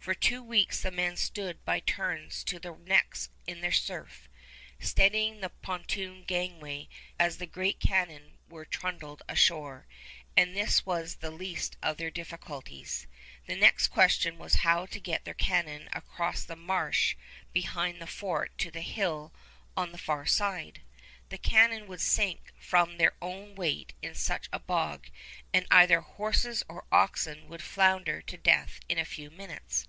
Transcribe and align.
For 0.00 0.14
two 0.14 0.42
weeks 0.42 0.80
the 0.80 0.90
men 0.90 1.18
stood 1.18 1.62
by 1.66 1.80
turns 1.80 2.42
to 2.44 2.58
their 2.58 2.76
necks 2.78 3.28
in 3.46 3.60
the 3.60 3.70
surf, 3.70 4.26
steadying 4.80 5.42
the 5.42 5.50
pontoon 5.50 6.24
gangway 6.24 6.88
as 7.18 7.36
the 7.36 7.44
great 7.44 7.78
cannon 7.78 8.38
were 8.48 8.64
trundled 8.64 9.20
ashore; 9.28 9.86
and 10.34 10.56
this 10.56 10.86
was 10.86 11.16
the 11.16 11.30
least 11.30 11.76
of 11.82 11.98
their 11.98 12.10
difficulties. 12.10 13.06
The 13.46 13.70
question 13.92 14.38
was 14.38 14.54
how 14.64 14.86
to 14.86 14.98
get 14.98 15.26
their 15.26 15.34
cannon 15.34 15.90
across 15.92 16.42
the 16.42 16.56
marsh 16.56 17.14
behind 17.52 18.00
the 18.00 18.06
fort 18.06 18.56
to 18.56 18.70
the 18.70 18.80
hill 18.80 19.34
on 19.76 19.92
the 19.92 19.98
far 19.98 20.24
side. 20.24 20.80
The 21.28 21.36
cannon 21.36 21.86
would 21.86 22.00
sink 22.00 22.54
from 22.58 22.96
their 22.96 23.12
own 23.20 23.54
weight 23.54 23.92
in 24.00 24.14
such 24.14 24.48
a 24.54 24.58
bog, 24.58 25.08
and 25.52 25.66
either 25.70 26.00
horses 26.00 26.64
or 26.66 26.86
oxen 26.90 27.46
would 27.48 27.62
flounder 27.62 28.22
to 28.22 28.38
death 28.38 28.80
in 28.88 28.96
a 28.98 29.04
few 29.04 29.28
minutes. 29.28 29.86